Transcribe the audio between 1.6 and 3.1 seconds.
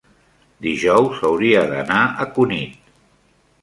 d'anar a Cunit.